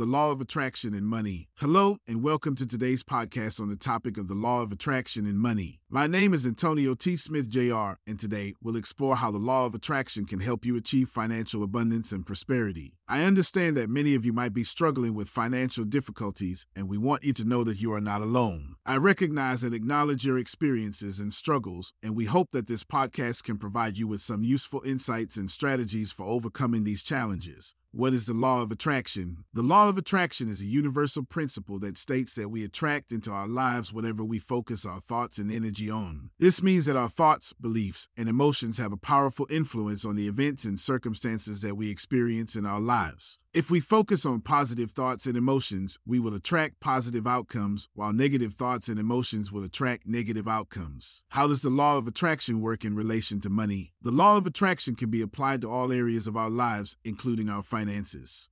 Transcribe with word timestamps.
The 0.00 0.06
law 0.06 0.30
of 0.30 0.40
attraction 0.40 0.94
and 0.94 1.06
money. 1.06 1.50
Hello, 1.56 1.98
and 2.08 2.22
welcome 2.22 2.54
to 2.56 2.66
today's 2.66 3.02
podcast 3.02 3.60
on 3.60 3.68
the 3.68 3.76
topic 3.76 4.16
of 4.16 4.28
the 4.28 4.34
law 4.34 4.62
of 4.62 4.72
attraction 4.72 5.26
and 5.26 5.38
money. 5.38 5.78
My 5.90 6.06
name 6.06 6.32
is 6.32 6.46
Antonio 6.46 6.94
T. 6.94 7.18
Smith, 7.18 7.50
Jr., 7.50 7.98
and 8.06 8.18
today 8.18 8.54
we'll 8.62 8.76
explore 8.76 9.16
how 9.16 9.30
the 9.30 9.36
law 9.36 9.66
of 9.66 9.74
attraction 9.74 10.24
can 10.24 10.40
help 10.40 10.64
you 10.64 10.74
achieve 10.74 11.10
financial 11.10 11.62
abundance 11.62 12.12
and 12.12 12.24
prosperity. 12.24 12.94
I 13.08 13.24
understand 13.24 13.76
that 13.76 13.90
many 13.90 14.14
of 14.14 14.24
you 14.24 14.32
might 14.32 14.54
be 14.54 14.64
struggling 14.64 15.12
with 15.12 15.28
financial 15.28 15.84
difficulties, 15.84 16.64
and 16.74 16.88
we 16.88 16.96
want 16.96 17.22
you 17.22 17.34
to 17.34 17.44
know 17.44 17.62
that 17.64 17.82
you 17.82 17.92
are 17.92 18.00
not 18.00 18.22
alone. 18.22 18.76
I 18.86 18.96
recognize 18.96 19.62
and 19.62 19.74
acknowledge 19.74 20.24
your 20.24 20.38
experiences 20.38 21.20
and 21.20 21.34
struggles, 21.34 21.92
and 22.02 22.16
we 22.16 22.24
hope 22.24 22.52
that 22.52 22.68
this 22.68 22.84
podcast 22.84 23.44
can 23.44 23.58
provide 23.58 23.98
you 23.98 24.08
with 24.08 24.22
some 24.22 24.44
useful 24.44 24.80
insights 24.82 25.36
and 25.36 25.50
strategies 25.50 26.10
for 26.10 26.24
overcoming 26.24 26.84
these 26.84 27.02
challenges. 27.02 27.74
What 27.92 28.14
is 28.14 28.26
the 28.26 28.34
law 28.34 28.62
of 28.62 28.70
attraction? 28.70 29.38
The 29.52 29.64
law 29.64 29.88
of 29.88 29.98
attraction 29.98 30.48
is 30.48 30.60
a 30.60 30.64
universal 30.64 31.24
principle 31.24 31.80
that 31.80 31.98
states 31.98 32.36
that 32.36 32.48
we 32.48 32.62
attract 32.62 33.10
into 33.10 33.32
our 33.32 33.48
lives 33.48 33.92
whatever 33.92 34.22
we 34.22 34.38
focus 34.38 34.86
our 34.86 35.00
thoughts 35.00 35.38
and 35.38 35.50
energy 35.50 35.90
on. 35.90 36.30
This 36.38 36.62
means 36.62 36.86
that 36.86 36.94
our 36.94 37.08
thoughts, 37.08 37.52
beliefs, 37.52 38.06
and 38.16 38.28
emotions 38.28 38.78
have 38.78 38.92
a 38.92 38.96
powerful 38.96 39.48
influence 39.50 40.04
on 40.04 40.14
the 40.14 40.28
events 40.28 40.64
and 40.64 40.78
circumstances 40.78 41.62
that 41.62 41.76
we 41.76 41.90
experience 41.90 42.54
in 42.54 42.64
our 42.64 42.78
lives. 42.78 43.40
If 43.52 43.68
we 43.68 43.80
focus 43.80 44.24
on 44.24 44.42
positive 44.42 44.92
thoughts 44.92 45.26
and 45.26 45.36
emotions, 45.36 45.98
we 46.06 46.20
will 46.20 46.34
attract 46.34 46.78
positive 46.78 47.26
outcomes, 47.26 47.88
while 47.94 48.12
negative 48.12 48.54
thoughts 48.54 48.86
and 48.86 48.96
emotions 48.96 49.50
will 49.50 49.64
attract 49.64 50.06
negative 50.06 50.46
outcomes. 50.46 51.24
How 51.30 51.48
does 51.48 51.62
the 51.62 51.68
law 51.68 51.98
of 51.98 52.06
attraction 52.06 52.60
work 52.60 52.84
in 52.84 52.94
relation 52.94 53.40
to 53.40 53.50
money? 53.50 53.92
The 54.00 54.12
law 54.12 54.36
of 54.36 54.46
attraction 54.46 54.94
can 54.94 55.10
be 55.10 55.20
applied 55.20 55.62
to 55.62 55.70
all 55.70 55.90
areas 55.90 56.28
of 56.28 56.36
our 56.36 56.48
lives, 56.48 56.96
including 57.04 57.48
our 57.48 57.64
finances. 57.64 57.79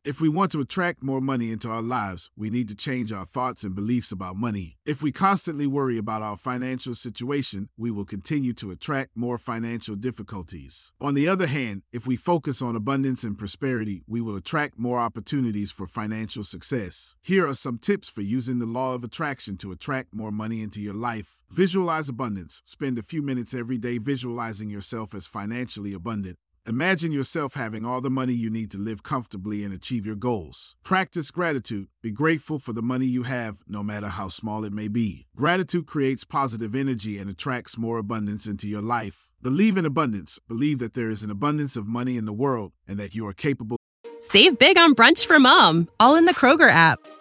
If 0.05 0.21
we 0.21 0.29
want 0.29 0.53
to 0.53 0.61
attract 0.61 1.03
more 1.03 1.21
money 1.21 1.51
into 1.51 1.69
our 1.69 1.83
lives, 1.83 2.31
we 2.37 2.51
need 2.51 2.69
to 2.69 2.75
change 2.75 3.13
our 3.13 3.25
thoughts 3.25 3.63
and 3.63 3.75
beliefs 3.75 4.13
about 4.13 4.37
money. 4.37 4.79
If 4.87 5.03
we 5.03 5.13
constantly 5.13 5.67
worry 5.67 5.99
about 5.99 6.23
our 6.23 6.37
financial 6.37 6.95
situation, 6.95 7.69
we 7.77 7.91
will 7.91 8.05
continue 8.05 8.53
to 8.55 8.71
attract 8.71 9.11
more 9.15 9.39
financial 9.39 9.97
difficulties. 9.97 10.93
On 11.01 11.15
the 11.15 11.29
other 11.29 11.47
hand, 11.47 11.83
if 11.93 12.07
we 12.07 12.17
focus 12.17 12.63
on 12.63 12.77
abundance 12.77 13.25
and 13.25 13.39
prosperity, 13.39 14.03
we 14.07 14.21
will 14.21 14.37
attract 14.37 14.79
more 14.79 14.99
opportunities 14.99 15.71
for 15.71 15.87
financial 15.87 16.45
success. 16.45 17.17
Here 17.21 17.47
are 17.47 17.55
some 17.55 17.79
tips 17.79 18.09
for 18.09 18.23
using 18.23 18.59
the 18.59 18.67
law 18.67 18.95
of 18.95 19.05
attraction 19.05 19.57
to 19.59 19.73
attract 19.73 20.15
more 20.15 20.33
money 20.33 20.63
into 20.63 20.81
your 20.81 20.95
life. 20.95 21.41
Visualize 21.51 22.09
abundance. 22.09 22.63
Spend 22.65 22.99
a 22.99 23.03
few 23.03 23.23
minutes 23.23 23.55
every 23.55 23.79
day 23.79 23.99
visualizing 23.99 24.71
yourself 24.71 25.15
as 25.15 25.27
financially 25.27 25.93
abundant. 25.93 26.37
Imagine 26.69 27.13
yourself 27.13 27.55
having 27.55 27.87
all 27.87 28.03
the 28.03 28.11
money 28.11 28.35
you 28.35 28.51
need 28.51 28.71
to 28.73 28.77
live 28.77 29.03
comfortably 29.03 29.65
and 29.65 29.73
achieve 29.73 30.05
your 30.05 30.15
goals. 30.15 30.77
Practice 30.85 31.31
gratitude. 31.31 31.89
Be 32.03 32.11
grateful 32.11 32.59
for 32.59 32.75
the 32.75 32.83
money 32.83 33.07
you 33.07 33.23
have, 33.23 33.63
no 33.67 33.83
matter 33.83 34.09
how 34.09 34.29
small 34.29 34.65
it 34.65 34.73
may 34.73 34.87
be. 34.87 35.27
Gratitude 35.35 35.87
creates 35.87 36.25
positive 36.25 36.75
energy 36.75 37.17
and 37.17 37.31
attracts 37.31 37.79
more 37.79 37.97
abundance 37.97 38.45
into 38.47 38.69
your 38.69 38.83
life. 38.83 39.31
Believe 39.41 39.79
in 39.79 39.87
abundance. 39.87 40.39
Believe 40.47 40.79
that 40.81 40.93
there 40.93 41.09
is 41.09 41.23
an 41.23 41.31
abundance 41.31 41.75
of 41.75 41.87
money 41.87 42.19
in 42.19 42.27
the 42.27 42.35
world 42.35 42.73
and 42.87 42.99
that 42.99 43.15
you 43.15 43.27
are 43.27 43.33
capable 43.33 43.79
Save 44.21 44.59
big 44.59 44.77
on 44.77 44.95
brunch 44.95 45.27
for 45.27 45.39
mom, 45.39 45.89
all 46.01 46.17
in 46.17 46.25
the 46.25 46.35
Kroger 46.35 46.71
app. 46.71 46.99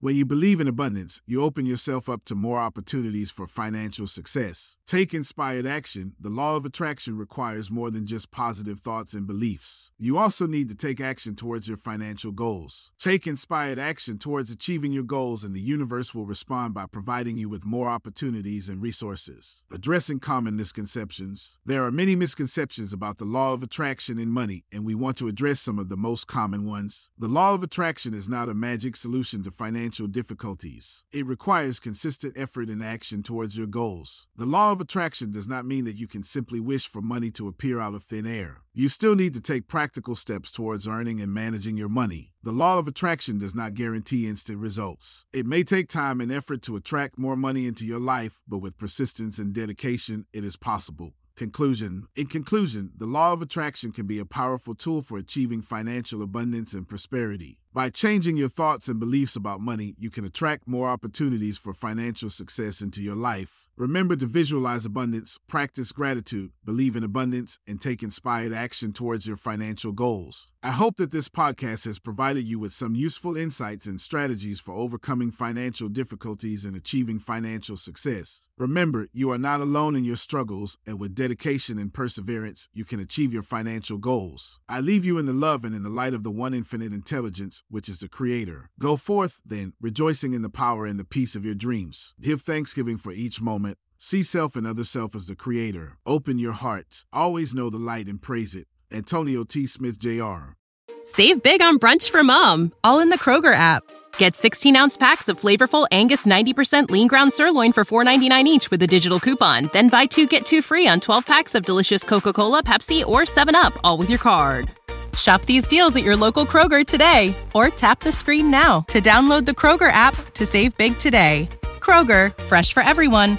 When 0.00 0.14
you 0.14 0.24
believe 0.24 0.60
in 0.60 0.68
abundance, 0.68 1.22
you 1.26 1.42
open 1.42 1.66
yourself 1.66 2.08
up 2.08 2.24
to 2.26 2.36
more 2.36 2.60
opportunities 2.60 3.32
for 3.32 3.48
financial 3.48 4.06
success. 4.06 4.76
Take 4.86 5.12
inspired 5.12 5.66
action. 5.66 6.12
The 6.20 6.28
law 6.28 6.54
of 6.54 6.64
attraction 6.64 7.18
requires 7.18 7.68
more 7.68 7.90
than 7.90 8.06
just 8.06 8.30
positive 8.30 8.78
thoughts 8.78 9.12
and 9.12 9.26
beliefs. 9.26 9.90
You 9.98 10.16
also 10.16 10.46
need 10.46 10.68
to 10.68 10.76
take 10.76 11.00
action 11.00 11.34
towards 11.34 11.66
your 11.66 11.76
financial 11.76 12.30
goals. 12.30 12.92
Take 13.00 13.26
inspired 13.26 13.80
action 13.80 14.18
towards 14.18 14.52
achieving 14.52 14.92
your 14.92 15.02
goals, 15.02 15.42
and 15.42 15.52
the 15.52 15.60
universe 15.60 16.14
will 16.14 16.26
respond 16.26 16.74
by 16.74 16.86
providing 16.86 17.36
you 17.36 17.48
with 17.48 17.66
more 17.66 17.88
opportunities 17.88 18.68
and 18.68 18.80
resources. 18.80 19.64
Addressing 19.68 20.20
common 20.20 20.54
misconceptions. 20.54 21.58
There 21.66 21.84
are 21.84 21.90
many 21.90 22.14
misconceptions 22.14 22.92
about 22.92 23.18
the 23.18 23.24
law 23.24 23.52
of 23.52 23.64
attraction 23.64 24.20
and 24.20 24.32
money, 24.32 24.64
and 24.70 24.84
we 24.84 24.94
want 24.94 25.16
to 25.16 25.26
address 25.26 25.60
some 25.60 25.80
of 25.80 25.88
the 25.88 25.96
most 25.96 26.28
common 26.28 26.64
ones. 26.64 27.10
The 27.18 27.26
law 27.26 27.52
of 27.52 27.64
attraction 27.64 28.14
is 28.14 28.28
not 28.28 28.48
a 28.48 28.54
magic 28.54 28.94
solution 28.94 29.42
to 29.42 29.50
financial 29.50 29.87
financial 29.88 30.06
difficulties. 30.06 31.02
It 31.12 31.24
requires 31.24 31.80
consistent 31.80 32.36
effort 32.36 32.68
and 32.68 32.82
action 32.82 33.22
towards 33.22 33.56
your 33.56 33.66
goals. 33.66 34.26
The 34.36 34.44
law 34.44 34.70
of 34.70 34.82
attraction 34.82 35.32
does 35.32 35.48
not 35.48 35.64
mean 35.64 35.86
that 35.86 35.96
you 35.96 36.06
can 36.06 36.22
simply 36.22 36.60
wish 36.60 36.86
for 36.86 37.00
money 37.00 37.30
to 37.30 37.48
appear 37.48 37.80
out 37.80 37.94
of 37.94 38.04
thin 38.04 38.26
air. 38.26 38.58
You 38.74 38.90
still 38.90 39.14
need 39.14 39.32
to 39.32 39.40
take 39.40 39.66
practical 39.66 40.14
steps 40.14 40.52
towards 40.52 40.86
earning 40.86 41.22
and 41.22 41.32
managing 41.32 41.78
your 41.78 41.88
money. 41.88 42.32
The 42.42 42.52
law 42.52 42.78
of 42.78 42.86
attraction 42.86 43.38
does 43.38 43.54
not 43.54 43.72
guarantee 43.72 44.28
instant 44.28 44.58
results. 44.58 45.24
It 45.32 45.46
may 45.46 45.62
take 45.62 45.88
time 45.88 46.20
and 46.20 46.30
effort 46.30 46.60
to 46.62 46.76
attract 46.76 47.18
more 47.18 47.36
money 47.36 47.66
into 47.66 47.86
your 47.86 48.00
life, 48.00 48.42
but 48.46 48.58
with 48.58 48.76
persistence 48.76 49.38
and 49.38 49.54
dedication, 49.54 50.26
it 50.34 50.44
is 50.44 50.58
possible. 50.58 51.14
Conclusion 51.38 52.08
In 52.16 52.26
conclusion, 52.26 52.90
the 52.96 53.06
law 53.06 53.32
of 53.32 53.40
attraction 53.40 53.92
can 53.92 54.08
be 54.08 54.18
a 54.18 54.24
powerful 54.24 54.74
tool 54.74 55.02
for 55.02 55.18
achieving 55.18 55.62
financial 55.62 56.20
abundance 56.20 56.74
and 56.74 56.88
prosperity. 56.88 57.60
By 57.72 57.90
changing 57.90 58.36
your 58.36 58.48
thoughts 58.48 58.88
and 58.88 58.98
beliefs 58.98 59.36
about 59.36 59.60
money, 59.60 59.94
you 60.00 60.10
can 60.10 60.24
attract 60.24 60.66
more 60.66 60.88
opportunities 60.88 61.56
for 61.56 61.72
financial 61.72 62.28
success 62.28 62.80
into 62.80 63.00
your 63.00 63.14
life. 63.14 63.67
Remember 63.78 64.16
to 64.16 64.26
visualize 64.26 64.84
abundance, 64.84 65.38
practice 65.46 65.92
gratitude, 65.92 66.50
believe 66.64 66.96
in 66.96 67.04
abundance, 67.04 67.60
and 67.64 67.80
take 67.80 68.02
inspired 68.02 68.52
action 68.52 68.92
towards 68.92 69.24
your 69.24 69.36
financial 69.36 69.92
goals. 69.92 70.48
I 70.64 70.72
hope 70.72 70.96
that 70.96 71.12
this 71.12 71.28
podcast 71.28 71.84
has 71.84 72.00
provided 72.00 72.42
you 72.44 72.58
with 72.58 72.72
some 72.72 72.96
useful 72.96 73.36
insights 73.36 73.86
and 73.86 74.00
strategies 74.00 74.58
for 74.58 74.74
overcoming 74.74 75.30
financial 75.30 75.88
difficulties 75.88 76.64
and 76.64 76.74
achieving 76.74 77.20
financial 77.20 77.76
success. 77.76 78.42
Remember, 78.56 79.06
you 79.12 79.30
are 79.30 79.38
not 79.38 79.60
alone 79.60 79.94
in 79.94 80.02
your 80.02 80.16
struggles, 80.16 80.76
and 80.84 80.98
with 80.98 81.14
dedication 81.14 81.78
and 81.78 81.94
perseverance, 81.94 82.68
you 82.74 82.84
can 82.84 82.98
achieve 82.98 83.32
your 83.32 83.44
financial 83.44 83.98
goals. 83.98 84.58
I 84.68 84.80
leave 84.80 85.04
you 85.04 85.18
in 85.18 85.26
the 85.26 85.32
love 85.32 85.64
and 85.64 85.76
in 85.76 85.84
the 85.84 85.88
light 85.88 86.12
of 86.12 86.24
the 86.24 86.32
one 86.32 86.54
infinite 86.54 86.92
intelligence, 86.92 87.62
which 87.70 87.88
is 87.88 88.00
the 88.00 88.08
Creator. 88.08 88.70
Go 88.80 88.96
forth, 88.96 89.40
then, 89.46 89.74
rejoicing 89.80 90.32
in 90.32 90.42
the 90.42 90.50
power 90.50 90.86
and 90.86 90.98
the 90.98 91.04
peace 91.04 91.36
of 91.36 91.44
your 91.44 91.54
dreams. 91.54 92.16
Give 92.20 92.42
thanksgiving 92.42 92.96
for 92.96 93.12
each 93.12 93.40
moment 93.40 93.67
See 94.00 94.22
self 94.22 94.54
and 94.54 94.64
other 94.64 94.84
self 94.84 95.16
as 95.16 95.26
the 95.26 95.34
creator. 95.34 95.98
Open 96.06 96.38
your 96.38 96.52
heart. 96.52 97.04
Always 97.12 97.52
know 97.52 97.68
the 97.68 97.78
light 97.78 98.06
and 98.06 98.22
praise 98.22 98.54
it. 98.54 98.68
Antonio 98.92 99.42
T. 99.42 99.66
Smith, 99.66 99.98
Jr. 99.98 100.54
Save 101.02 101.42
big 101.42 101.60
on 101.60 101.80
brunch 101.80 102.08
for 102.08 102.22
mom, 102.22 102.72
all 102.84 103.00
in 103.00 103.08
the 103.08 103.18
Kroger 103.18 103.52
app. 103.52 103.82
Get 104.16 104.36
16 104.36 104.76
ounce 104.76 104.96
packs 104.96 105.28
of 105.28 105.40
flavorful 105.40 105.88
Angus 105.90 106.26
90% 106.26 106.90
lean 106.92 107.08
ground 107.08 107.32
sirloin 107.32 107.72
for 107.72 107.84
$4.99 107.84 108.44
each 108.44 108.70
with 108.70 108.80
a 108.84 108.86
digital 108.86 109.18
coupon. 109.18 109.68
Then 109.72 109.88
buy 109.88 110.06
two 110.06 110.28
get 110.28 110.46
two 110.46 110.62
free 110.62 110.86
on 110.86 111.00
12 111.00 111.26
packs 111.26 111.56
of 111.56 111.64
delicious 111.64 112.04
Coca 112.04 112.32
Cola, 112.32 112.62
Pepsi, 112.62 113.04
or 113.04 113.22
7UP, 113.22 113.76
all 113.82 113.98
with 113.98 114.10
your 114.10 114.20
card. 114.20 114.70
Shop 115.16 115.42
these 115.42 115.66
deals 115.66 115.96
at 115.96 116.04
your 116.04 116.14
local 116.16 116.46
Kroger 116.46 116.86
today 116.86 117.34
or 117.52 117.68
tap 117.68 117.98
the 117.98 118.12
screen 118.12 118.48
now 118.52 118.82
to 118.82 119.00
download 119.00 119.44
the 119.44 119.52
Kroger 119.52 119.90
app 119.90 120.14
to 120.34 120.46
save 120.46 120.76
big 120.76 120.96
today. 121.00 121.48
Kroger, 121.80 122.36
fresh 122.44 122.72
for 122.72 122.84
everyone. 122.84 123.38